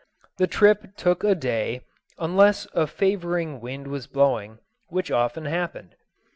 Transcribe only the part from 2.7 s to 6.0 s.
a favoring wind was blowing, which often happened.